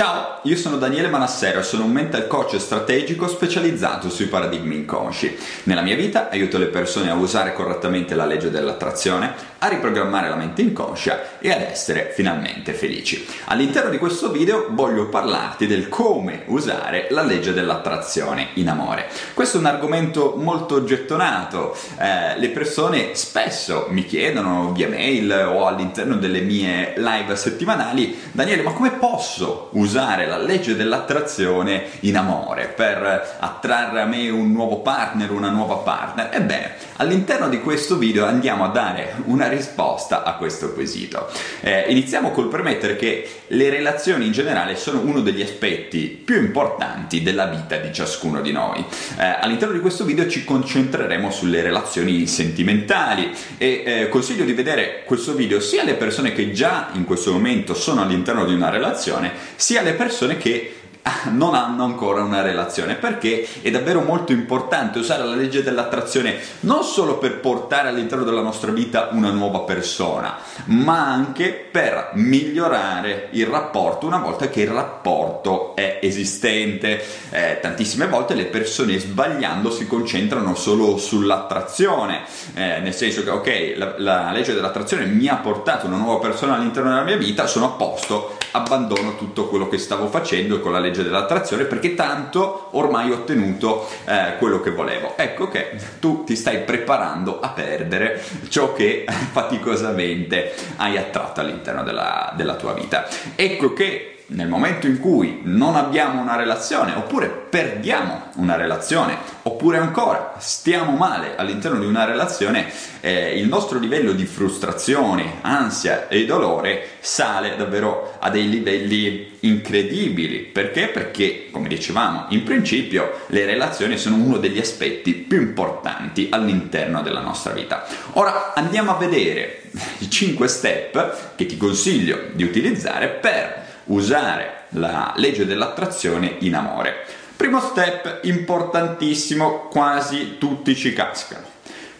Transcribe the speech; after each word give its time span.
Ciao, 0.00 0.38
io 0.44 0.56
sono 0.56 0.78
Daniele 0.78 1.10
Manassero 1.10 1.58
e 1.58 1.62
sono 1.62 1.84
un 1.84 1.90
mental 1.90 2.26
coach 2.26 2.56
strategico 2.58 3.28
specializzato 3.28 4.08
sui 4.08 4.28
paradigmi 4.28 4.74
inconsci. 4.74 5.36
Nella 5.64 5.82
mia 5.82 5.94
vita 5.94 6.30
aiuto 6.30 6.56
le 6.56 6.68
persone 6.68 7.10
a 7.10 7.14
usare 7.14 7.52
correttamente 7.52 8.14
la 8.14 8.24
legge 8.24 8.48
dell'attrazione, 8.48 9.34
a 9.58 9.68
riprogrammare 9.68 10.30
la 10.30 10.36
mente 10.36 10.62
inconscia 10.62 11.38
e 11.38 11.52
ad 11.52 11.60
essere 11.60 12.12
finalmente 12.14 12.72
felici. 12.72 13.26
All'interno 13.48 13.90
di 13.90 13.98
questo 13.98 14.30
video 14.30 14.68
voglio 14.70 15.10
parlarti 15.10 15.66
del 15.66 15.90
come 15.90 16.44
usare 16.46 17.08
la 17.10 17.22
legge 17.22 17.52
dell'attrazione 17.52 18.48
in 18.54 18.70
amore. 18.70 19.06
Questo 19.34 19.58
è 19.58 19.60
un 19.60 19.66
argomento 19.66 20.32
molto 20.34 20.82
gettonato, 20.82 21.76
eh, 21.98 22.38
le 22.38 22.48
persone 22.48 23.14
spesso 23.16 23.88
mi 23.90 24.06
chiedono 24.06 24.72
via 24.72 24.88
mail 24.88 25.30
o 25.30 25.66
all'interno 25.66 26.16
delle 26.16 26.40
mie 26.40 26.94
live 26.96 27.36
settimanali, 27.36 28.18
Daniele 28.32 28.62
ma 28.62 28.72
come 28.72 28.92
posso 28.92 29.68
usare 29.72 29.88
la 30.26 30.38
legge 30.38 30.76
dell'attrazione 30.76 31.84
in 32.00 32.16
amore 32.16 32.66
per 32.68 33.36
attrarre 33.38 34.00
a 34.00 34.06
me 34.06 34.28
un 34.28 34.52
nuovo 34.52 34.80
partner, 34.80 35.30
una 35.30 35.50
nuova 35.50 35.76
partner? 35.76 36.28
Ebbene, 36.32 36.74
all'interno 37.00 37.48
di 37.48 37.60
questo 37.60 37.96
video 37.96 38.26
andiamo 38.26 38.64
a 38.64 38.68
dare 38.68 39.14
una 39.24 39.48
risposta 39.48 40.22
a 40.22 40.34
questo 40.34 40.72
quesito. 40.72 41.28
Eh, 41.60 41.86
iniziamo 41.88 42.30
col 42.30 42.48
permettere 42.48 42.96
che 42.96 43.28
le 43.48 43.70
relazioni 43.70 44.26
in 44.26 44.32
generale 44.32 44.76
sono 44.76 45.00
uno 45.00 45.20
degli 45.20 45.40
aspetti 45.40 46.08
più 46.08 46.36
importanti 46.36 47.22
della 47.22 47.46
vita 47.46 47.76
di 47.76 47.92
ciascuno 47.92 48.42
di 48.42 48.52
noi. 48.52 48.84
Eh, 49.18 49.24
all'interno 49.40 49.74
di 49.74 49.80
questo 49.80 50.04
video 50.04 50.28
ci 50.28 50.44
concentreremo 50.44 51.30
sulle 51.30 51.62
relazioni 51.62 52.26
sentimentali 52.26 53.30
e 53.56 53.82
eh, 53.84 54.08
consiglio 54.08 54.44
di 54.44 54.52
vedere 54.52 55.02
questo 55.06 55.34
video 55.34 55.58
sia 55.58 55.82
alle 55.82 55.94
persone 55.94 56.32
che 56.34 56.52
già 56.52 56.90
in 56.92 57.04
questo 57.04 57.32
momento 57.32 57.72
sono 57.72 58.02
all'interno 58.02 58.44
di 58.44 58.52
una 58.52 58.68
relazione, 58.68 59.32
sia 59.56 59.80
alle 59.80 59.94
persone 59.94 60.36
che 60.36 60.79
non 61.30 61.54
hanno 61.54 61.84
ancora 61.84 62.22
una 62.22 62.42
relazione 62.42 62.94
perché 62.94 63.46
è 63.62 63.70
davvero 63.70 64.02
molto 64.02 64.32
importante 64.32 64.98
usare 64.98 65.24
la 65.24 65.34
legge 65.34 65.62
dell'attrazione 65.62 66.38
non 66.60 66.82
solo 66.84 67.18
per 67.18 67.40
portare 67.40 67.88
all'interno 67.88 68.24
della 68.24 68.42
nostra 68.42 68.70
vita 68.70 69.08
una 69.12 69.30
nuova 69.30 69.60
persona 69.60 70.36
ma 70.66 71.06
anche 71.06 71.68
per 71.70 72.10
migliorare 72.14 73.28
il 73.32 73.46
rapporto 73.46 74.06
una 74.06 74.18
volta 74.18 74.48
che 74.48 74.62
il 74.62 74.68
rapporto 74.68 75.74
è 75.74 75.98
esistente. 76.02 77.02
Eh, 77.30 77.58
tantissime 77.60 78.06
volte 78.06 78.34
le 78.34 78.46
persone 78.46 78.98
sbagliando 78.98 79.70
si 79.70 79.86
concentrano 79.86 80.54
solo 80.54 80.96
sull'attrazione 80.96 82.22
eh, 82.54 82.80
nel 82.80 82.94
senso 82.94 83.22
che 83.22 83.30
ok 83.30 83.74
la, 83.76 83.94
la 83.98 84.32
legge 84.32 84.52
dell'attrazione 84.52 85.04
mi 85.06 85.28
ha 85.28 85.36
portato 85.36 85.86
una 85.86 85.96
nuova 85.96 86.18
persona 86.18 86.56
all'interno 86.56 86.90
della 86.90 87.04
mia 87.04 87.16
vita 87.16 87.46
sono 87.46 87.66
a 87.66 87.70
posto 87.70 88.36
abbandono 88.52 89.16
tutto 89.16 89.46
quello 89.46 89.68
che 89.68 89.78
stavo 89.78 90.08
facendo 90.08 90.56
e 90.56 90.60
con 90.60 90.72
la 90.72 90.78
legge 90.78 90.89
legge 90.90 91.02
dell'attrazione 91.02 91.64
perché 91.64 91.94
tanto 91.94 92.68
ormai 92.72 93.10
ho 93.10 93.14
ottenuto 93.14 93.88
eh, 94.04 94.36
quello 94.38 94.60
che 94.60 94.70
volevo. 94.70 95.14
Ecco 95.16 95.48
che 95.48 95.70
tu 96.00 96.24
ti 96.24 96.36
stai 96.36 96.58
preparando 96.60 97.40
a 97.40 97.48
perdere 97.50 98.22
ciò 98.48 98.72
che 98.72 99.06
faticosamente 99.32 100.52
hai 100.76 100.98
attratto 100.98 101.40
all'interno 101.40 101.82
della, 101.82 102.32
della 102.36 102.54
tua 102.54 102.72
vita. 102.72 103.06
Ecco 103.34 103.72
che 103.72 104.09
nel 104.30 104.48
momento 104.48 104.86
in 104.86 105.00
cui 105.00 105.40
non 105.44 105.74
abbiamo 105.74 106.20
una 106.20 106.36
relazione 106.36 106.94
oppure 106.94 107.28
perdiamo 107.28 108.28
una 108.36 108.54
relazione 108.54 109.16
oppure 109.42 109.78
ancora 109.78 110.34
stiamo 110.38 110.92
male 110.92 111.34
all'interno 111.36 111.80
di 111.80 111.86
una 111.86 112.04
relazione 112.04 112.70
eh, 113.00 113.38
il 113.38 113.48
nostro 113.48 113.78
livello 113.78 114.12
di 114.12 114.26
frustrazione, 114.26 115.38
ansia 115.40 116.08
e 116.08 116.24
dolore 116.26 116.86
sale 117.00 117.56
davvero 117.56 118.16
a 118.20 118.30
dei 118.30 118.48
livelli 118.48 119.38
incredibili 119.40 120.40
perché? 120.40 120.88
Perché 120.88 121.48
come 121.50 121.66
dicevamo 121.66 122.26
in 122.28 122.44
principio 122.44 123.22
le 123.28 123.46
relazioni 123.46 123.96
sono 123.96 124.16
uno 124.16 124.36
degli 124.36 124.58
aspetti 124.58 125.12
più 125.14 125.40
importanti 125.40 126.28
all'interno 126.30 127.02
della 127.02 127.20
nostra 127.20 127.52
vita 127.52 127.86
ora 128.12 128.52
andiamo 128.54 128.92
a 128.92 128.98
vedere 128.98 129.62
i 129.98 130.10
5 130.10 130.46
step 130.48 131.34
che 131.36 131.46
ti 131.46 131.56
consiglio 131.56 132.28
di 132.32 132.44
utilizzare 132.44 133.08
per 133.08 133.59
usare 133.90 134.64
la 134.70 135.12
legge 135.16 135.46
dell'attrazione 135.46 136.36
in 136.40 136.54
amore. 136.54 137.04
Primo 137.36 137.60
step 137.60 138.20
importantissimo, 138.22 139.68
quasi 139.68 140.36
tutti 140.38 140.74
ci 140.74 140.92
cascano. 140.92 141.46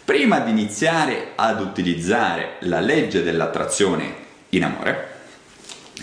Prima 0.03 0.39
di 0.39 0.51
iniziare 0.51 1.31
ad 1.35 1.61
utilizzare 1.61 2.55
la 2.61 2.79
legge 2.79 3.23
dell'attrazione 3.23 4.15
in 4.49 4.63
amore, 4.63 5.09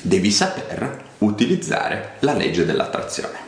devi 0.03 0.31
saper 0.31 1.05
utilizzare 1.19 2.17
la 2.21 2.33
legge 2.33 2.65
dell'attrazione. 2.65 3.47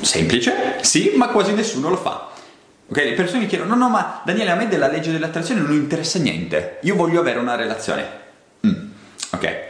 Semplice? 0.00 0.78
Sì, 0.80 1.12
ma 1.16 1.28
quasi 1.28 1.52
nessuno 1.52 1.90
lo 1.90 1.96
fa. 1.96 2.30
Ok, 2.88 2.96
le 2.96 3.12
persone 3.12 3.46
chiedono, 3.46 3.74
no, 3.74 3.84
no, 3.84 3.90
ma 3.90 4.22
Daniele, 4.24 4.50
a 4.50 4.56
me 4.56 4.68
della 4.68 4.88
legge 4.88 5.12
dell'attrazione 5.12 5.60
non 5.60 5.72
interessa 5.72 6.18
niente, 6.18 6.78
io 6.82 6.96
voglio 6.96 7.20
avere 7.20 7.38
una 7.38 7.54
relazione. 7.54 8.08
Mm, 8.66 8.90
ok, 9.30 9.69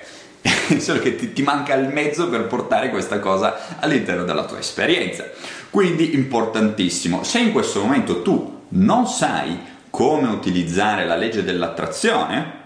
solo 0.79 1.01
che 1.01 1.17
ti, 1.17 1.33
ti, 1.33 1.43
manca 1.43 1.75
il 1.75 1.89
mezzo 1.89 2.29
per 2.29 2.47
portare 2.47 2.91
questa 2.91 3.19
cosa 3.19 3.79
all'interno 3.81 4.25
della 4.25 4.45
tua 4.45 4.59
esperienza. 4.59 5.25
Quindi 5.71 6.15
importantissimo, 6.15 7.25
se 7.25 7.41
in 7.41 7.53
questo 7.53 7.81
momento 7.81 8.23
tu 8.23 8.59
non 8.69 9.07
sai 9.07 9.59
come 9.91 10.29
utilizzare 10.29 11.07
la 11.07 11.17
legge 11.17 11.43
dell'attrazione, 11.43 12.59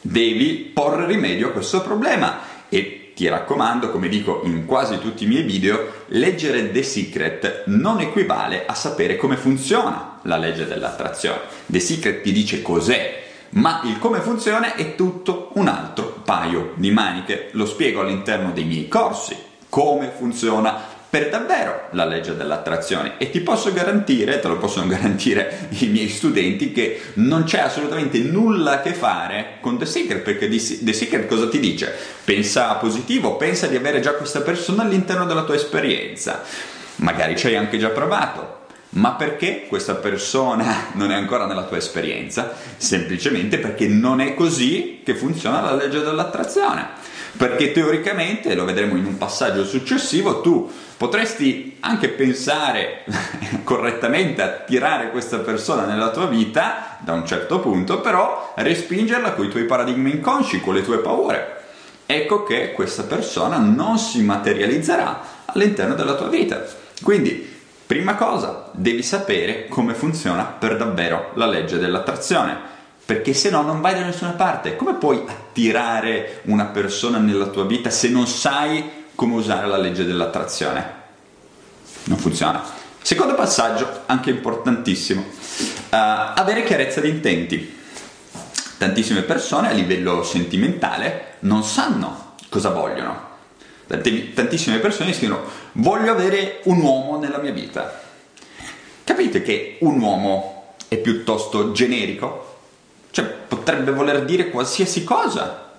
devi 0.00 0.70
porre 0.72 1.06
rimedio 1.06 1.48
a 1.48 1.52
questo 1.52 1.82
problema 1.82 2.38
e 2.68 3.12
ti 3.14 3.28
raccomando, 3.28 3.90
come 3.90 4.08
dico 4.08 4.40
in 4.44 4.64
quasi 4.64 4.98
tutti 4.98 5.24
i 5.24 5.26
miei 5.26 5.42
video, 5.42 6.04
leggere 6.08 6.72
The 6.72 6.82
Secret 6.82 7.64
non 7.66 8.00
equivale 8.00 8.64
a 8.64 8.74
sapere 8.74 9.16
come 9.16 9.36
funziona 9.36 10.20
la 10.22 10.36
legge 10.38 10.66
dell'attrazione. 10.66 11.40
The 11.66 11.80
Secret 11.80 12.22
ti 12.22 12.32
dice 12.32 12.62
cos'è 12.62 13.21
ma 13.52 13.82
il 13.84 13.98
come 13.98 14.20
funziona 14.20 14.74
è 14.74 14.94
tutto 14.94 15.50
un 15.54 15.68
altro 15.68 16.20
paio 16.24 16.72
di 16.76 16.90
maniche. 16.90 17.48
Lo 17.52 17.66
spiego 17.66 18.00
all'interno 18.00 18.52
dei 18.52 18.64
miei 18.64 18.88
corsi, 18.88 19.36
come 19.68 20.10
funziona? 20.16 20.90
Per 21.12 21.28
davvero 21.28 21.88
la 21.90 22.06
legge 22.06 22.34
dell'attrazione. 22.34 23.18
E 23.18 23.28
ti 23.28 23.40
posso 23.40 23.70
garantire, 23.74 24.40
te 24.40 24.48
lo 24.48 24.56
possono 24.56 24.86
garantire 24.88 25.68
i 25.80 25.88
miei 25.88 26.08
studenti, 26.08 26.72
che 26.72 27.00
non 27.14 27.44
c'è 27.44 27.58
assolutamente 27.58 28.18
nulla 28.20 28.72
a 28.72 28.80
che 28.80 28.94
fare 28.94 29.58
con 29.60 29.76
The 29.76 29.84
Secret, 29.84 30.22
perché 30.22 30.48
The 30.48 30.92
Secret 30.94 31.26
cosa 31.26 31.48
ti 31.48 31.60
dice? 31.60 31.94
Pensa 32.24 32.72
positivo, 32.76 33.36
pensa 33.36 33.66
di 33.66 33.76
avere 33.76 34.00
già 34.00 34.14
questa 34.14 34.40
persona 34.40 34.84
all'interno 34.84 35.26
della 35.26 35.44
tua 35.44 35.56
esperienza, 35.56 36.42
magari 36.96 37.36
ci 37.36 37.48
hai 37.48 37.56
anche 37.56 37.76
già 37.76 37.90
provato, 37.90 38.60
ma 38.94 39.12
perché 39.12 39.66
questa 39.68 39.94
persona 39.94 40.88
non 40.94 41.10
è 41.10 41.14
ancora 41.14 41.46
nella 41.46 41.64
tua 41.64 41.78
esperienza? 41.78 42.54
Semplicemente 42.76 43.58
perché 43.58 43.86
non 43.86 44.20
è 44.20 44.34
così 44.34 45.00
che 45.04 45.14
funziona 45.14 45.60
la 45.60 45.74
legge 45.74 46.00
dell'attrazione. 46.00 47.10
Perché 47.34 47.72
teoricamente, 47.72 48.54
lo 48.54 48.66
vedremo 48.66 48.96
in 48.96 49.06
un 49.06 49.16
passaggio 49.16 49.64
successivo, 49.64 50.42
tu 50.42 50.70
potresti 50.98 51.78
anche 51.80 52.10
pensare 52.10 53.04
correttamente 53.64 54.42
a 54.42 54.48
tirare 54.48 55.10
questa 55.10 55.38
persona 55.38 55.86
nella 55.86 56.10
tua 56.10 56.26
vita 56.26 56.98
da 57.00 57.14
un 57.14 57.26
certo 57.26 57.60
punto, 57.60 58.02
però 58.02 58.52
respingerla 58.56 59.32
con 59.32 59.46
i 59.46 59.48
tuoi 59.48 59.64
paradigmi 59.64 60.10
inconsci, 60.10 60.60
con 60.60 60.74
le 60.74 60.82
tue 60.82 60.98
paure. 60.98 61.60
Ecco 62.04 62.42
che 62.42 62.72
questa 62.72 63.04
persona 63.04 63.56
non 63.56 63.96
si 63.96 64.20
materializzerà 64.20 65.22
all'interno 65.46 65.94
della 65.94 66.14
tua 66.14 66.28
vita. 66.28 66.62
Quindi 67.00 67.51
Prima 67.92 68.14
cosa, 68.14 68.70
devi 68.72 69.02
sapere 69.02 69.68
come 69.68 69.92
funziona 69.92 70.44
per 70.44 70.78
davvero 70.78 71.32
la 71.34 71.44
legge 71.44 71.76
dell'attrazione, 71.76 72.56
perché 73.04 73.34
se 73.34 73.50
no 73.50 73.60
non 73.60 73.82
vai 73.82 73.92
da 73.92 74.00
nessuna 74.00 74.30
parte. 74.30 74.76
Come 74.76 74.94
puoi 74.94 75.22
attirare 75.28 76.40
una 76.44 76.64
persona 76.64 77.18
nella 77.18 77.48
tua 77.48 77.66
vita 77.66 77.90
se 77.90 78.08
non 78.08 78.26
sai 78.26 79.04
come 79.14 79.34
usare 79.34 79.66
la 79.66 79.76
legge 79.76 80.06
dell'attrazione? 80.06 80.92
Non 82.04 82.16
funziona. 82.16 82.62
Secondo 83.02 83.34
passaggio, 83.34 84.04
anche 84.06 84.30
importantissimo, 84.30 85.20
uh, 85.20 85.26
avere 85.90 86.64
chiarezza 86.64 87.02
di 87.02 87.10
intenti. 87.10 87.78
Tantissime 88.78 89.20
persone 89.20 89.68
a 89.68 89.72
livello 89.72 90.22
sentimentale 90.22 91.34
non 91.40 91.62
sanno 91.62 92.36
cosa 92.48 92.70
vogliono, 92.70 93.31
tantissime 93.98 94.78
persone 94.78 95.12
scrivono 95.12 95.42
voglio 95.72 96.12
avere 96.12 96.60
un 96.64 96.80
uomo 96.80 97.18
nella 97.18 97.38
mia 97.38 97.52
vita. 97.52 98.00
Capite 99.04 99.42
che 99.42 99.76
un 99.80 100.00
uomo 100.00 100.74
è 100.88 100.96
piuttosto 100.96 101.72
generico? 101.72 102.56
Cioè 103.10 103.24
potrebbe 103.24 103.90
voler 103.90 104.24
dire 104.24 104.50
qualsiasi 104.50 105.04
cosa. 105.04 105.70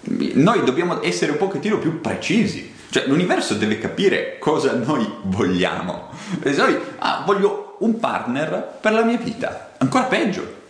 Noi 0.00 0.64
dobbiamo 0.64 1.02
essere 1.02 1.32
un 1.32 1.38
pochettino 1.38 1.78
più 1.78 2.00
precisi. 2.00 2.72
Cioè 2.90 3.06
l'universo 3.06 3.54
deve 3.54 3.78
capire 3.78 4.38
cosa 4.38 4.72
noi 4.74 5.08
vogliamo. 5.22 6.10
Noi, 6.42 6.78
ah, 6.98 7.22
voglio 7.26 7.76
un 7.80 7.98
partner 7.98 8.78
per 8.80 8.92
la 8.92 9.02
mia 9.02 9.16
vita. 9.16 9.72
Ancora 9.78 10.04
peggio. 10.04 10.62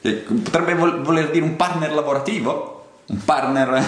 Potrebbe 0.00 0.74
voler 0.74 1.30
dire 1.30 1.44
un 1.44 1.56
partner 1.56 1.92
lavorativo? 1.92 2.74
Un 3.06 3.24
partner 3.24 3.84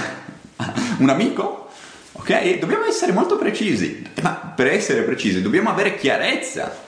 un 0.98 1.08
amico, 1.08 1.67
ok? 2.28 2.58
Dobbiamo 2.58 2.84
essere 2.84 3.12
molto 3.12 3.38
precisi, 3.38 4.06
ma 4.20 4.52
per 4.54 4.66
essere 4.66 5.02
precisi 5.02 5.40
dobbiamo 5.40 5.70
avere 5.70 5.96
chiarezza 5.96 6.86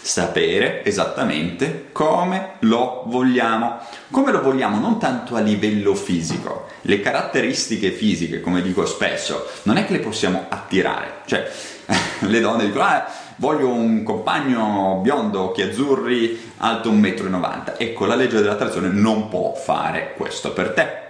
sapere 0.00 0.84
esattamente 0.84 1.90
come 1.92 2.54
lo 2.60 3.04
vogliamo. 3.06 3.78
Come 4.10 4.32
lo 4.32 4.42
vogliamo 4.42 4.80
non 4.80 4.98
tanto 4.98 5.36
a 5.36 5.40
livello 5.40 5.94
fisico. 5.94 6.66
Le 6.82 7.00
caratteristiche 7.00 7.92
fisiche, 7.92 8.40
come 8.40 8.60
dico 8.60 8.84
spesso, 8.84 9.46
non 9.62 9.76
è 9.76 9.86
che 9.86 9.92
le 9.92 10.00
possiamo 10.00 10.46
attirare. 10.48 11.20
Cioè, 11.26 11.48
le 12.26 12.40
donne 12.40 12.64
dicono, 12.64 12.84
ah, 12.84 13.06
voglio 13.36 13.68
un 13.68 14.02
compagno 14.02 14.98
biondo, 15.00 15.42
occhi 15.42 15.62
azzurri, 15.62 16.54
alto 16.56 16.90
1,90 16.90 17.30
m. 17.30 17.72
Ecco, 17.76 18.06
la 18.06 18.16
legge 18.16 18.40
dell'attrazione 18.40 18.88
non 18.88 19.28
può 19.28 19.54
fare 19.54 20.14
questo 20.16 20.52
per 20.52 20.70
te. 20.70 21.00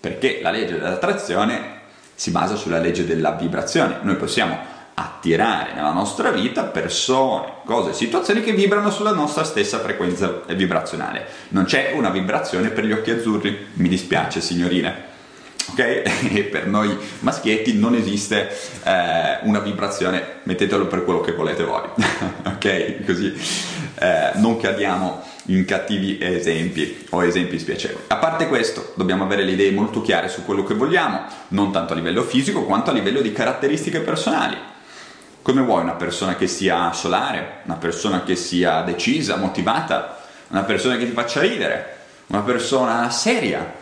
Perché 0.00 0.38
la 0.40 0.50
legge 0.50 0.78
dell'attrazione 0.78 1.77
si 2.18 2.32
basa 2.32 2.56
sulla 2.56 2.80
legge 2.80 3.06
della 3.06 3.30
vibrazione. 3.30 3.98
Noi 4.02 4.16
possiamo 4.16 4.58
attirare 4.92 5.72
nella 5.74 5.92
nostra 5.92 6.32
vita 6.32 6.64
persone, 6.64 7.58
cose, 7.64 7.92
situazioni 7.92 8.42
che 8.42 8.50
vibrano 8.50 8.90
sulla 8.90 9.12
nostra 9.12 9.44
stessa 9.44 9.78
frequenza 9.78 10.42
vibrazionale. 10.48 11.24
Non 11.50 11.62
c'è 11.62 11.92
una 11.94 12.10
vibrazione 12.10 12.70
per 12.70 12.84
gli 12.84 12.90
occhi 12.90 13.12
azzurri, 13.12 13.66
mi 13.74 13.88
dispiace 13.88 14.40
signorine. 14.40 15.06
Ok? 15.70 16.02
E 16.34 16.42
per 16.42 16.66
noi 16.66 16.98
maschietti 17.20 17.78
non 17.78 17.94
esiste 17.94 18.48
eh, 18.82 19.38
una 19.42 19.60
vibrazione, 19.60 20.40
mettetelo 20.42 20.88
per 20.88 21.04
quello 21.04 21.20
che 21.20 21.34
volete 21.34 21.62
voi. 21.62 21.82
ok? 22.46 23.04
Così 23.06 23.32
eh, 24.00 24.32
non 24.34 24.58
cadiamo 24.58 25.22
in 25.48 25.64
cattivi 25.64 26.18
esempi 26.20 27.06
o 27.10 27.24
esempi 27.24 27.58
spiacevoli. 27.58 28.04
A 28.08 28.16
parte 28.16 28.48
questo, 28.48 28.92
dobbiamo 28.94 29.24
avere 29.24 29.44
le 29.44 29.52
idee 29.52 29.70
molto 29.70 30.00
chiare 30.00 30.28
su 30.28 30.44
quello 30.44 30.64
che 30.64 30.74
vogliamo, 30.74 31.24
non 31.48 31.72
tanto 31.72 31.92
a 31.92 31.96
livello 31.96 32.22
fisico 32.22 32.64
quanto 32.64 32.90
a 32.90 32.94
livello 32.94 33.20
di 33.20 33.32
caratteristiche 33.32 34.00
personali 34.00 34.56
come 35.48 35.62
vuoi 35.62 35.80
una 35.80 35.92
persona 35.92 36.36
che 36.36 36.46
sia 36.46 36.92
solare, 36.92 37.60
una 37.64 37.76
persona 37.76 38.22
che 38.22 38.36
sia 38.36 38.82
decisa, 38.82 39.36
motivata, 39.36 40.18
una 40.48 40.62
persona 40.62 40.98
che 40.98 41.06
ti 41.06 41.12
faccia 41.12 41.40
ridere, 41.40 41.96
una 42.26 42.42
persona 42.42 43.08
seria. 43.08 43.74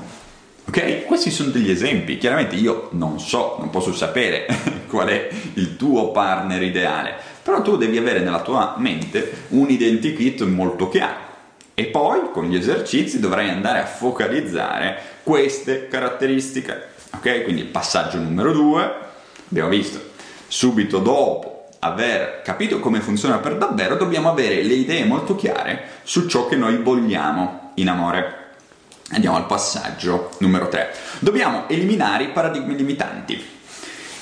Ok? 0.69 1.07
Questi 1.07 1.33
sono 1.33 1.51
degli 1.51 1.69
esempi. 1.69 2.19
Chiaramente 2.19 2.55
io 2.55 2.91
non 2.93 3.19
so, 3.19 3.57
non 3.59 3.71
posso 3.71 3.93
sapere 3.93 4.47
qual 4.87 5.09
è 5.09 5.29
il 5.55 5.75
tuo 5.75 6.13
partner 6.13 6.63
ideale, 6.63 7.15
però 7.43 7.61
tu 7.63 7.77
devi 7.77 7.99
avere 7.99 8.21
nella 8.21 8.43
tua 8.43 8.77
mente 8.79 9.47
un 9.49 9.69
identikit 9.69 10.43
molto 10.43 10.89
chiaro. 10.89 11.26
E 11.79 11.85
poi 11.89 12.31
con 12.33 12.49
gli 12.49 12.57
esercizi 12.57 13.21
dovrai 13.21 13.51
andare 13.51 13.81
a 13.81 13.85
focalizzare 13.85 14.99
queste 15.23 15.89
caratteristiche. 15.89 16.87
Ok? 17.11 17.43
Quindi 17.45 17.65
passaggio 17.65 18.17
numero 18.17 18.51
due, 18.53 18.91
abbiamo 19.51 19.69
visto, 19.69 20.01
subito 20.49 21.01
dopo 21.01 21.69
aver 21.81 22.41
capito 22.43 22.81
come 22.81 23.01
funziona 23.01 23.37
per 23.41 23.59
davvero, 23.59 23.97
dobbiamo 23.97 24.31
avere 24.31 24.63
le 24.63 24.73
idee 24.73 25.05
molto 25.05 25.37
chiare 25.37 26.01
su 26.03 26.27
ciò 26.27 26.47
che 26.47 26.57
noi 26.57 26.79
vogliamo 26.79 27.73
in 27.75 27.91
amore. 27.91 28.45
Andiamo 29.11 29.37
al 29.37 29.45
passaggio 29.45 30.31
numero 30.39 30.69
3. 30.69 30.95
Dobbiamo 31.19 31.69
eliminare 31.69 32.25
i 32.25 32.31
paradigmi 32.31 32.75
limitanti. 32.75 33.45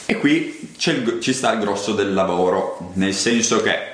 E 0.06 0.18
qui 0.18 0.74
il, 0.76 1.18
ci 1.20 1.32
sta 1.32 1.52
il 1.52 1.60
grosso 1.60 1.92
del 1.92 2.12
lavoro, 2.14 2.90
nel 2.94 3.14
senso 3.14 3.62
che 3.62 3.92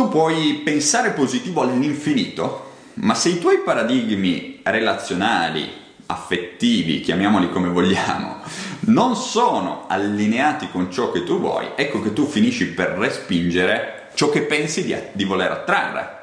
tu 0.00 0.08
puoi 0.08 0.62
pensare 0.64 1.10
positivo 1.10 1.60
all'infinito, 1.60 2.70
ma 2.94 3.14
se 3.14 3.28
i 3.28 3.38
tuoi 3.38 3.58
paradigmi 3.58 4.60
relazionali, 4.62 5.70
affettivi, 6.06 7.02
chiamiamoli 7.02 7.50
come 7.50 7.68
vogliamo, 7.68 8.38
non 8.86 9.14
sono 9.14 9.84
allineati 9.88 10.70
con 10.70 10.90
ciò 10.90 11.12
che 11.12 11.22
tu 11.22 11.38
vuoi, 11.38 11.72
ecco 11.74 12.00
che 12.00 12.14
tu 12.14 12.24
finisci 12.26 12.68
per 12.68 12.96
respingere 12.96 14.08
ciò 14.14 14.30
che 14.30 14.40
pensi 14.40 14.84
di, 14.84 14.96
di 15.12 15.24
voler 15.24 15.50
attrarre. 15.50 16.18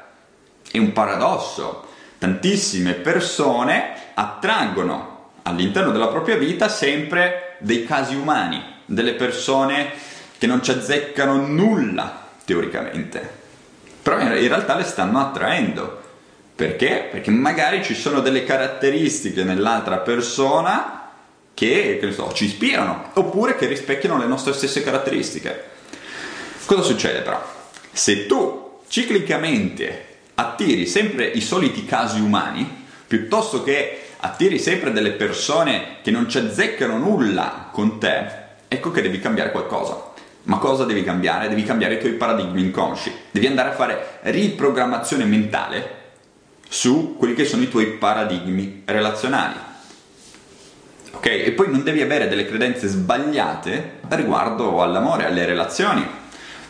È 0.68 0.78
un 0.78 0.92
paradosso. 0.92 1.86
Tantissime 2.18 2.94
persone 2.94 3.92
attraggono 4.14 5.28
all'interno 5.42 5.92
della 5.92 6.08
propria 6.08 6.36
vita 6.36 6.68
sempre 6.68 7.54
dei 7.60 7.84
casi 7.84 8.16
umani, 8.16 8.60
delle 8.86 9.12
persone 9.12 9.92
che 10.36 10.48
non 10.48 10.64
ci 10.64 10.72
azzeccano 10.72 11.46
nulla 11.46 12.26
teoricamente, 12.44 13.37
però 14.08 14.20
in 14.22 14.48
realtà 14.48 14.74
le 14.74 14.84
stanno 14.84 15.20
attraendo. 15.20 16.00
Perché? 16.54 17.08
Perché 17.10 17.30
magari 17.30 17.84
ci 17.84 17.94
sono 17.94 18.20
delle 18.20 18.42
caratteristiche 18.42 19.44
nell'altra 19.44 19.98
persona 19.98 21.10
che, 21.52 21.98
che 22.00 22.12
so, 22.12 22.32
ci 22.32 22.46
ispirano 22.46 23.10
oppure 23.12 23.54
che 23.56 23.66
rispecchiano 23.66 24.16
le 24.16 24.24
nostre 24.24 24.54
stesse 24.54 24.82
caratteristiche. 24.82 25.62
Cosa 26.64 26.80
succede 26.80 27.20
però? 27.20 27.38
Se 27.92 28.24
tu 28.24 28.80
ciclicamente 28.88 30.06
attiri 30.36 30.86
sempre 30.86 31.26
i 31.26 31.42
soliti 31.42 31.84
casi 31.84 32.18
umani, 32.18 32.86
piuttosto 33.06 33.62
che 33.62 34.04
attiri 34.20 34.58
sempre 34.58 34.90
delle 34.90 35.10
persone 35.10 35.96
che 36.02 36.10
non 36.10 36.30
ci 36.30 36.38
azzeccano 36.38 36.96
nulla 36.96 37.68
con 37.70 38.00
te, 38.00 38.26
ecco 38.68 38.90
che 38.90 39.02
devi 39.02 39.20
cambiare 39.20 39.50
qualcosa. 39.50 40.12
Ma 40.48 40.56
cosa 40.56 40.84
devi 40.84 41.04
cambiare? 41.04 41.48
Devi 41.48 41.62
cambiare 41.62 41.94
i 41.94 42.00
tuoi 42.00 42.12
paradigmi 42.12 42.62
inconsci. 42.62 43.12
Devi 43.30 43.46
andare 43.46 43.68
a 43.68 43.72
fare 43.72 44.18
riprogrammazione 44.22 45.24
mentale 45.24 45.96
su 46.66 47.16
quelli 47.18 47.34
che 47.34 47.44
sono 47.44 47.62
i 47.62 47.68
tuoi 47.68 47.86
paradigmi 47.92 48.82
relazionali. 48.86 49.56
Ok? 51.12 51.26
E 51.26 51.52
poi 51.52 51.70
non 51.70 51.82
devi 51.82 52.00
avere 52.00 52.28
delle 52.28 52.46
credenze 52.46 52.86
sbagliate 52.88 53.98
riguardo 54.08 54.80
all'amore, 54.80 55.26
alle 55.26 55.44
relazioni. 55.44 56.06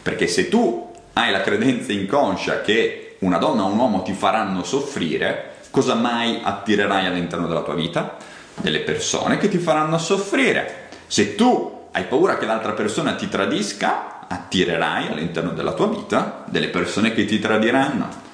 Perché 0.02 0.26
se 0.26 0.48
tu 0.48 0.92
hai 1.12 1.30
la 1.30 1.40
credenza 1.40 1.92
inconscia 1.92 2.60
che 2.62 3.16
una 3.20 3.38
donna 3.38 3.62
o 3.62 3.66
un 3.66 3.78
uomo 3.78 4.02
ti 4.02 4.12
faranno 4.12 4.64
soffrire, 4.64 5.54
cosa 5.70 5.94
mai 5.94 6.40
attirerai 6.42 7.06
all'interno 7.06 7.46
della 7.46 7.62
tua 7.62 7.74
vita? 7.74 8.16
Delle 8.54 8.80
persone 8.80 9.38
che 9.38 9.48
ti 9.48 9.58
faranno 9.58 9.98
soffrire. 9.98 10.88
Se 11.06 11.36
tu 11.36 11.77
hai 11.92 12.04
paura 12.04 12.38
che 12.38 12.46
l'altra 12.46 12.72
persona 12.72 13.14
ti 13.14 13.28
tradisca, 13.28 14.26
attirerai 14.28 15.08
all'interno 15.08 15.50
della 15.50 15.72
tua 15.72 15.88
vita 15.88 16.44
delle 16.46 16.68
persone 16.68 17.12
che 17.12 17.24
ti 17.24 17.38
tradiranno 17.38 18.26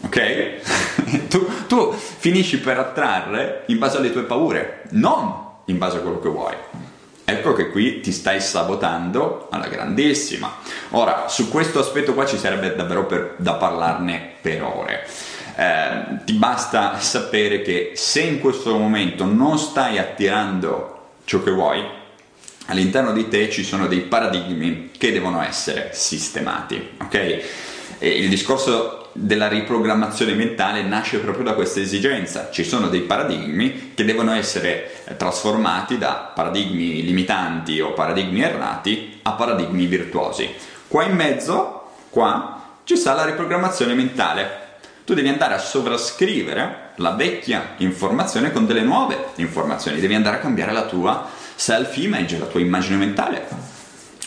ok? 0.00 1.28
tu, 1.28 1.46
tu 1.66 1.92
finisci 1.92 2.58
per 2.60 2.78
attrarre 2.78 3.64
in 3.66 3.78
base 3.78 3.98
alle 3.98 4.12
tue 4.12 4.22
paure, 4.22 4.82
non 4.90 5.48
in 5.66 5.78
base 5.78 5.98
a 5.98 6.00
quello 6.00 6.20
che 6.20 6.28
vuoi. 6.28 6.54
Ecco 7.24 7.52
che 7.52 7.70
qui 7.70 8.00
ti 8.00 8.10
stai 8.10 8.40
sabotando 8.40 9.48
alla 9.50 9.68
grandissima. 9.68 10.52
Ora, 10.90 11.28
su 11.28 11.48
questo 11.48 11.78
aspetto 11.78 12.12
qua 12.12 12.26
ci 12.26 12.36
sarebbe 12.36 12.74
davvero 12.74 13.06
per, 13.06 13.34
da 13.36 13.54
parlarne 13.54 14.32
per 14.40 14.62
ore. 14.64 15.06
Eh, 15.54 16.24
ti 16.24 16.32
basta 16.32 16.98
sapere 16.98 17.62
che 17.62 17.92
se 17.94 18.22
in 18.22 18.40
questo 18.40 18.76
momento 18.76 19.26
non 19.26 19.58
stai 19.58 19.98
attirando 19.98 21.18
ciò 21.24 21.40
che 21.42 21.52
vuoi, 21.52 21.84
all'interno 22.70 23.12
di 23.12 23.28
te 23.28 23.50
ci 23.50 23.64
sono 23.64 23.86
dei 23.86 24.00
paradigmi 24.00 24.90
che 24.96 25.12
devono 25.12 25.42
essere 25.42 25.90
sistemati, 25.92 26.90
ok? 27.02 27.14
E 27.98 28.08
il 28.08 28.28
discorso 28.28 29.10
della 29.12 29.48
riprogrammazione 29.48 30.34
mentale 30.34 30.82
nasce 30.82 31.18
proprio 31.18 31.44
da 31.44 31.54
questa 31.54 31.80
esigenza. 31.80 32.48
Ci 32.50 32.62
sono 32.62 32.88
dei 32.88 33.00
paradigmi 33.00 33.92
che 33.94 34.04
devono 34.04 34.32
essere 34.32 35.04
eh, 35.04 35.16
trasformati 35.16 35.98
da 35.98 36.30
paradigmi 36.32 37.02
limitanti 37.02 37.80
o 37.80 37.92
paradigmi 37.92 38.40
errati 38.40 39.18
a 39.22 39.32
paradigmi 39.32 39.86
virtuosi. 39.86 40.48
Qua 40.86 41.04
in 41.04 41.16
mezzo, 41.16 41.90
qua, 42.08 42.78
ci 42.84 42.96
sta 42.96 43.14
la 43.14 43.24
riprogrammazione 43.24 43.94
mentale. 43.94 44.68
Tu 45.04 45.14
devi 45.14 45.28
andare 45.28 45.54
a 45.54 45.58
sovrascrivere 45.58 46.92
la 46.96 47.10
vecchia 47.10 47.74
informazione 47.78 48.52
con 48.52 48.64
delle 48.64 48.82
nuove 48.82 49.30
informazioni, 49.36 49.98
devi 49.98 50.14
andare 50.14 50.36
a 50.36 50.40
cambiare 50.40 50.72
la 50.72 50.86
tua 50.86 51.28
self-image, 51.60 52.38
la 52.38 52.46
tua 52.46 52.60
immagine 52.60 52.96
mentale. 52.96 53.46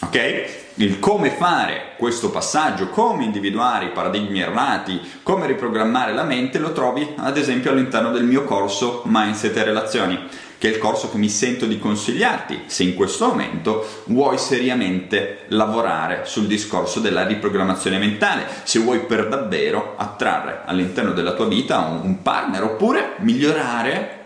Ok? 0.02 0.62
il 0.78 0.98
come 0.98 1.30
fare 1.30 1.94
questo 1.98 2.32
passaggio, 2.32 2.90
come 2.90 3.24
individuare 3.24 3.86
i 3.86 3.92
paradigmi 3.92 4.40
errati, 4.40 5.00
come 5.22 5.46
riprogrammare 5.46 6.14
la 6.14 6.24
mente, 6.24 6.58
lo 6.58 6.72
trovi 6.72 7.08
ad 7.18 7.38
esempio 7.38 7.70
all'interno 7.70 8.12
del 8.12 8.24
mio 8.24 8.44
corso 8.44 9.04
Mindset 9.06 9.56
e 9.56 9.64
Relazioni, 9.64 10.20
che 10.58 10.70
è 10.70 10.72
il 10.72 10.80
corso 10.80 11.12
che 11.12 11.18
mi 11.18 11.30
sento 11.30 11.68
di 11.68 11.78
consigliarti 11.78 12.64
se 12.66 12.84
in 12.84 12.96
questo 12.96 13.28
momento 13.28 13.86
vuoi 14.06 14.40
seriamente 14.40 15.46
lavorare 15.50 16.22
sul 16.26 16.48
discorso 16.48 17.00
della 17.00 17.26
riprogrammazione 17.28 18.00
mentale, 18.00 18.48
se 18.64 18.80
vuoi 18.80 19.02
per 19.02 19.28
davvero 19.28 19.94
attrarre 19.96 20.62
all'interno 20.66 21.12
della 21.12 21.34
tua 21.34 21.48
vita 21.48 21.78
un 21.80 22.24
partner 22.24 22.64
oppure 22.64 23.14
migliorare 23.18 24.22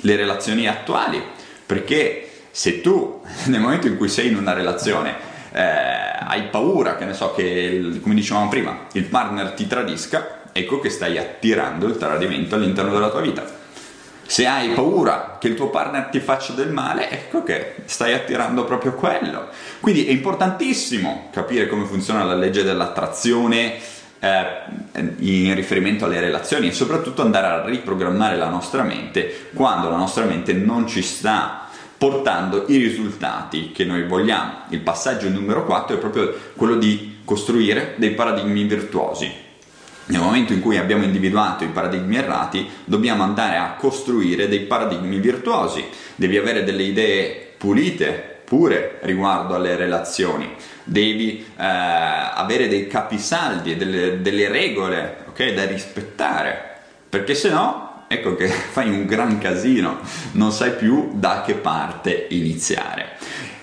le 0.00 0.16
relazioni 0.16 0.66
attuali, 0.66 1.22
perché 1.66 2.25
se 2.56 2.80
tu 2.80 3.20
nel 3.52 3.60
momento 3.60 3.86
in 3.86 3.98
cui 3.98 4.08
sei 4.08 4.28
in 4.28 4.36
una 4.36 4.54
relazione 4.54 5.14
eh, 5.52 5.60
hai 5.60 6.44
paura, 6.44 6.96
che 6.96 7.04
ne 7.04 7.12
so, 7.12 7.34
che 7.34 8.00
come 8.02 8.14
dicevamo 8.14 8.48
prima, 8.48 8.86
il 8.92 9.04
partner 9.04 9.50
ti 9.50 9.66
tradisca, 9.66 10.40
ecco 10.52 10.80
che 10.80 10.88
stai 10.88 11.18
attirando 11.18 11.86
il 11.86 11.98
tradimento 11.98 12.54
all'interno 12.54 12.92
della 12.92 13.10
tua 13.10 13.20
vita. 13.20 13.44
Se 14.24 14.46
hai 14.46 14.70
paura 14.70 15.36
che 15.38 15.48
il 15.48 15.54
tuo 15.54 15.68
partner 15.68 16.06
ti 16.06 16.18
faccia 16.18 16.54
del 16.54 16.72
male, 16.72 17.10
ecco 17.10 17.42
che 17.42 17.74
stai 17.84 18.14
attirando 18.14 18.64
proprio 18.64 18.94
quello. 18.94 19.48
Quindi 19.80 20.06
è 20.06 20.10
importantissimo 20.10 21.28
capire 21.32 21.68
come 21.68 21.84
funziona 21.84 22.24
la 22.24 22.34
legge 22.34 22.64
dell'attrazione 22.64 23.74
eh, 24.18 24.44
in 25.18 25.54
riferimento 25.54 26.06
alle 26.06 26.20
relazioni 26.20 26.68
e 26.68 26.72
soprattutto 26.72 27.20
andare 27.20 27.46
a 27.46 27.64
riprogrammare 27.64 28.36
la 28.36 28.48
nostra 28.48 28.82
mente 28.82 29.50
quando 29.54 29.90
la 29.90 29.96
nostra 29.96 30.24
mente 30.24 30.54
non 30.54 30.88
ci 30.88 31.02
sta 31.02 31.65
portando 31.98 32.64
i 32.68 32.76
risultati 32.76 33.72
che 33.72 33.84
noi 33.84 34.04
vogliamo. 34.04 34.64
Il 34.70 34.80
passaggio 34.80 35.28
numero 35.28 35.64
4 35.64 35.96
è 35.96 35.98
proprio 35.98 36.34
quello 36.54 36.76
di 36.76 37.18
costruire 37.24 37.94
dei 37.96 38.10
paradigmi 38.10 38.64
virtuosi 38.64 39.44
nel 40.06 40.20
momento 40.20 40.52
in 40.52 40.60
cui 40.60 40.78
abbiamo 40.78 41.02
individuato 41.02 41.64
i 41.64 41.68
paradigmi 41.68 42.16
errati, 42.16 42.68
dobbiamo 42.84 43.24
andare 43.24 43.56
a 43.56 43.74
costruire 43.74 44.48
dei 44.48 44.60
paradigmi 44.60 45.18
virtuosi. 45.18 45.84
Devi 46.14 46.36
avere 46.36 46.62
delle 46.62 46.84
idee 46.84 47.54
pulite, 47.56 48.40
pure 48.44 48.98
riguardo 49.02 49.54
alle 49.54 49.74
relazioni. 49.74 50.54
Devi 50.84 51.40
eh, 51.40 51.44
avere 51.56 52.68
dei 52.68 52.86
capisaldi, 52.86 53.76
delle, 53.76 54.20
delle 54.20 54.48
regole 54.48 55.24
okay, 55.28 55.54
da 55.54 55.64
rispettare, 55.64 56.76
perché 57.08 57.34
se 57.34 57.50
no, 57.50 57.95
ecco 58.08 58.34
che 58.34 58.48
fai 58.48 58.90
un 58.90 59.06
gran 59.06 59.38
casino, 59.38 59.98
non 60.32 60.52
sai 60.52 60.72
più 60.72 61.12
da 61.14 61.42
che 61.44 61.54
parte 61.54 62.26
iniziare. 62.30 63.16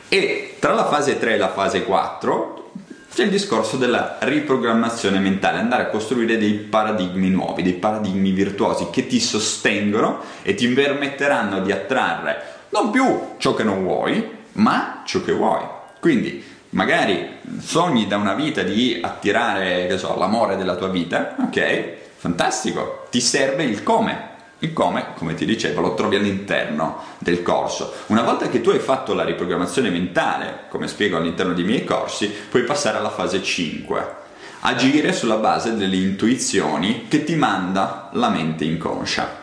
E 0.10 0.58
tra 0.60 0.74
la 0.74 0.88
fase 0.88 1.18
3 1.18 1.34
e 1.34 1.38
la 1.38 1.52
fase 1.52 1.84
4 1.84 2.72
c'è 3.14 3.24
il 3.24 3.30
discorso 3.30 3.78
della 3.78 4.18
riprogrammazione 4.22 5.20
mentale, 5.20 5.60
andare 5.60 5.84
a 5.84 5.88
costruire 5.88 6.38
dei 6.38 6.54
paradigmi 6.54 7.30
nuovi, 7.30 7.62
dei 7.62 7.74
paradigmi 7.74 8.32
virtuosi 8.32 8.88
che 8.92 9.06
ti 9.06 9.20
sostengono 9.20 10.22
e 10.42 10.56
ti 10.56 10.68
permetteranno 10.68 11.60
di 11.62 11.72
attrarre 11.72 12.52
non 12.74 12.90
più 12.90 13.36
ciò 13.38 13.54
che 13.54 13.64
non 13.64 13.84
vuoi, 13.84 14.30
ma 14.54 15.04
ciò 15.06 15.22
che 15.24 15.32
vuoi. 15.32 15.62
Quindi 16.00 16.44
magari 16.70 17.38
sogni 17.60 18.08
da 18.08 18.18
una 18.18 18.34
vita 18.34 18.64
di 18.64 19.00
attirare, 19.00 19.96
so, 19.98 20.18
l'amore 20.18 20.58
della 20.58 20.76
tua 20.76 20.90
vita, 20.90 21.36
ok? 21.40 21.92
Fantastico, 22.18 23.06
ti 23.12 23.22
serve 23.22 23.64
il 23.64 23.84
come, 23.84 24.32
il 24.64 24.74
come, 24.74 25.08
come 25.16 25.34
ti 25.34 25.46
dicevo, 25.46 25.82
lo 25.82 25.94
trovi 25.94 26.16
all'interno 26.16 27.04
del 27.20 27.42
corso. 27.42 27.94
Una 28.08 28.24
volta 28.24 28.48
che 28.50 28.62
tu 28.62 28.70
hai 28.70 28.80
fatto 28.80 29.14
la 29.14 29.26
riprogrammazione 29.26 29.90
mentale, 29.90 30.62
come 30.70 30.88
spiego 30.88 31.18
all'interno 31.18 31.54
dei 31.54 31.66
miei 31.66 31.84
corsi, 31.84 32.32
puoi 32.50 32.64
passare 32.64 32.98
alla 32.98 33.10
fase 33.10 33.44
5. 33.44 34.22
Agire 34.62 35.12
sulla 35.12 35.36
base 35.36 35.76
delle 35.76 35.98
intuizioni 35.98 37.08
che 37.10 37.26
ti 37.26 37.36
manda 37.36 38.10
la 38.14 38.30
mente 38.30 38.64
inconscia. 38.64 39.42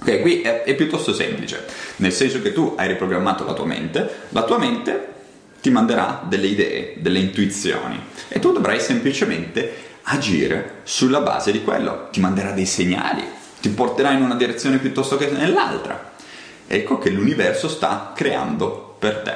Ok, 0.00 0.20
qui 0.22 0.40
è, 0.40 0.62
è 0.62 0.74
piuttosto 0.74 1.12
semplice, 1.12 1.66
nel 1.96 2.12
senso 2.12 2.40
che 2.40 2.54
tu 2.54 2.72
hai 2.78 2.88
riprogrammato 2.88 3.44
la 3.44 3.52
tua 3.52 3.66
mente, 3.66 4.08
la 4.30 4.44
tua 4.44 4.56
mente 4.56 5.08
ti 5.60 5.68
manderà 5.68 6.22
delle 6.26 6.46
idee, 6.46 6.94
delle 6.96 7.18
intuizioni 7.18 8.02
e 8.28 8.38
tu 8.38 8.50
dovrai 8.50 8.80
semplicemente 8.80 9.88
agire 10.04 10.76
sulla 10.84 11.20
base 11.20 11.52
di 11.52 11.62
quello, 11.62 12.08
ti 12.10 12.20
manderà 12.20 12.52
dei 12.52 12.64
segnali, 12.64 13.22
ti 13.60 13.68
porterà 13.68 14.12
in 14.12 14.22
una 14.22 14.34
direzione 14.34 14.78
piuttosto 14.78 15.16
che 15.16 15.30
nell'altra. 15.30 16.12
Ecco 16.66 16.98
che 16.98 17.10
l'universo 17.10 17.68
sta 17.68 18.12
creando 18.14 18.96
per 18.98 19.18
te. 19.18 19.34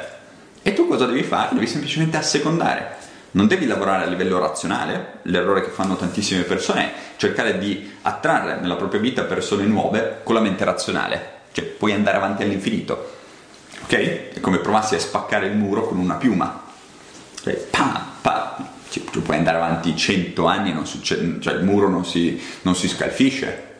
E 0.63 0.73
tu 0.73 0.87
cosa 0.89 1.07
devi 1.07 1.23
fare? 1.23 1.55
Devi 1.55 1.67
semplicemente 1.67 2.17
assecondare. 2.17 3.03
Non 3.33 3.49
devi 3.49 3.67
lavorare 3.67 4.05
a 4.05 4.07
livello 4.07 4.39
razionale, 4.39 5.19
l'errore 5.23 5.63
che 5.63 5.71
fanno 5.71 5.97
tantissime 5.97 6.43
persone 6.43 6.83
è 6.83 6.95
cercare 7.17 7.59
di 7.59 7.91
attrarre 8.03 8.61
nella 8.61 8.77
propria 8.77 9.01
vita 9.01 9.25
persone 9.25 9.65
nuove 9.65 10.21
con 10.23 10.37
la 10.37 10.41
mente 10.41 10.65
razionale, 10.65 11.31
cioè 11.51 11.65
puoi 11.65 11.93
andare 11.93 12.17
avanti 12.17 12.45
all'infinito, 12.45 13.11
ok? 13.83 14.35
È 14.35 14.41
come 14.41 14.59
provassi 14.59 14.95
a 14.95 15.01
spaccare 15.01 15.47
il 15.47 15.57
muro 15.57 15.89
con 15.89 15.99
una 15.99 16.15
piuma, 16.15 16.63
cioè, 17.43 17.55
pa, 17.55 18.07
pa, 18.21 18.69
cioè, 18.89 19.03
tu 19.05 19.21
puoi 19.21 19.37
andare 19.37 19.57
avanti 19.57 19.97
cento 19.97 20.47
anni, 20.47 20.73
non 20.73 20.87
succede, 20.87 21.41
cioè 21.41 21.55
il 21.55 21.65
muro 21.65 21.89
non 21.89 22.05
si, 22.05 22.41
non 22.63 22.77
si 22.77 22.87
scalfisce, 22.87 23.74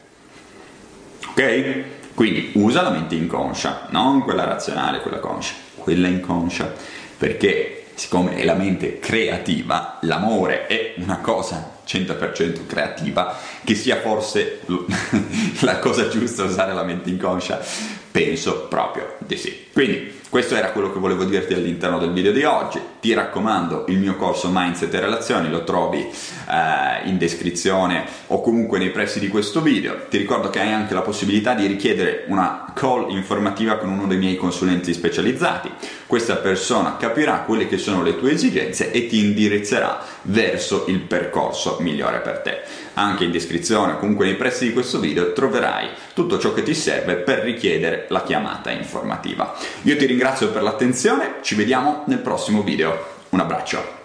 Ok? 1.35 1.85
Quindi 2.15 2.53
usa 2.55 2.81
la 2.83 2.91
mente 2.91 3.17
inconscia, 3.17 3.89
non 3.91 4.23
quella 4.23 4.45
razionale, 4.45 5.01
quella 5.01 5.19
conscia, 5.19 5.55
quella 5.75 6.07
inconscia, 6.07 6.73
perché 7.19 7.87
siccome 7.95 8.37
è 8.37 8.45
la 8.45 8.55
mente 8.55 9.01
creativa, 9.01 9.99
l'amore 10.03 10.69
è 10.69 10.95
una 10.99 11.19
cosa 11.19 11.79
100% 11.85 12.67
creativa, 12.67 13.37
che 13.65 13.75
sia 13.75 14.01
forse 14.01 14.61
la 15.61 15.81
cosa 15.81 16.07
giusta 16.07 16.45
usare 16.45 16.73
la 16.73 16.85
mente 16.85 17.11
inconscia, 17.11 17.61
penso 18.13 18.69
proprio 18.69 19.17
di 19.19 19.37
sì. 19.37 19.67
Quindi 19.73 20.21
questo 20.35 20.57
era 20.57 20.73
quello 20.73 20.93
che 20.93 20.99
volevo 20.99 21.23
dirti 21.23 21.55
all'interno 21.55 21.97
del 21.97 22.11
video 22.11 22.33
di 22.33 22.43
oggi. 22.43 22.81
Ti 22.99 23.15
raccomando, 23.15 23.85
il 23.87 24.01
mio 24.01 24.17
corso 24.17 24.51
Mindset 24.51 24.93
e 24.93 24.99
Relazioni 24.99 25.49
lo 25.49 25.63
trovi 25.63 26.01
eh, 26.01 27.09
in 27.09 27.19
descrizione 27.19 28.05
o 28.27 28.41
comunque 28.41 28.81
nei 28.81 28.91
pressi 28.91 29.21
di 29.21 29.29
questo 29.29 29.63
video. 29.63 30.07
Ti 30.11 30.19
ricordo 30.19 30.51
che 30.51 30.59
hai 30.59 30.73
anche 30.73 30.93
la 30.93 31.03
possibilità 31.03 31.55
di 31.55 31.69
richiedere 31.69 32.25
una 32.27 32.73
call 32.75 33.13
informativa 33.13 33.77
con 33.77 33.91
uno 33.91 34.09
dei 34.09 34.19
miei 34.19 34.35
consulenti 34.35 34.93
specializzati. 34.93 35.71
Questa 36.05 36.35
persona 36.35 36.97
capirà 36.97 37.43
quelle 37.43 37.69
che 37.69 37.79
sono 37.79 38.03
le 38.03 38.19
tue 38.19 38.33
esigenze 38.33 38.91
e 38.91 39.07
ti 39.07 39.25
indirizzerà 39.25 40.03
verso 40.25 40.85
il 40.89 41.01
percorso 41.01 41.79
migliore 41.81 42.19
per 42.19 42.39
te. 42.39 42.61
Anche 42.95 43.25
in 43.25 43.31
descrizione 43.31 43.99
comunque 43.99 44.27
nei 44.27 44.37
pressi 44.37 44.67
di 44.67 44.73
questo 44.73 45.01
video 45.01 45.33
troverai 45.33 45.89
tutto 46.15 46.39
ciò 46.39 46.53
che 46.53 46.63
ti 46.63 46.75
serve 46.75 47.17
per 47.17 47.41
richiedere 47.41 48.07
la 48.09 48.23
chiamata 48.23 48.71
informativa. 48.71 49.57
Io 49.83 49.97
ti 49.97 50.07
ringrazio 50.07 50.51
per 50.51 50.63
l'attenzione, 50.63 51.37
ci 51.43 51.55
vediamo 51.55 52.05
nel 52.07 52.19
prossimo 52.19 52.63
video. 52.63 53.13
Un 53.31 53.41
abbraccio. 53.41 54.04